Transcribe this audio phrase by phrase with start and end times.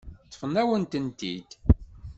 [0.25, 1.49] Ṭṭfen-awen-tent-id.